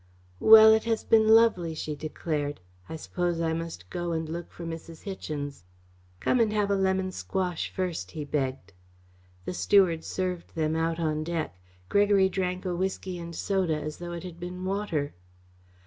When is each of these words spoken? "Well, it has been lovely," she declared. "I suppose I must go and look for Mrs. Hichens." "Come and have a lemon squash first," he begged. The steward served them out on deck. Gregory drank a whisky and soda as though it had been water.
"Well, 0.39 0.73
it 0.73 0.85
has 0.85 1.03
been 1.03 1.27
lovely," 1.27 1.75
she 1.75 1.95
declared. 1.95 2.59
"I 2.89 2.95
suppose 2.95 3.39
I 3.39 3.53
must 3.53 3.87
go 3.91 4.13
and 4.13 4.27
look 4.27 4.51
for 4.51 4.65
Mrs. 4.65 5.03
Hichens." 5.03 5.63
"Come 6.19 6.39
and 6.39 6.51
have 6.51 6.71
a 6.71 6.75
lemon 6.75 7.11
squash 7.11 7.69
first," 7.71 8.09
he 8.09 8.25
begged. 8.25 8.73
The 9.45 9.53
steward 9.53 10.03
served 10.03 10.55
them 10.55 10.75
out 10.75 10.99
on 10.99 11.23
deck. 11.23 11.55
Gregory 11.87 12.29
drank 12.29 12.65
a 12.65 12.75
whisky 12.75 13.19
and 13.19 13.35
soda 13.35 13.79
as 13.79 13.99
though 13.99 14.13
it 14.13 14.23
had 14.23 14.39
been 14.39 14.65
water. 14.65 15.13